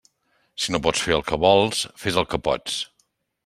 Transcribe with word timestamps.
Si 0.63 0.73
no 0.75 0.79
pots 0.87 1.03
fer 1.07 1.13
el 1.19 1.23
que 1.29 1.39
vols, 1.45 1.85
fes 2.05 2.21
el 2.23 2.29
que 2.33 2.43
pots. 2.51 2.83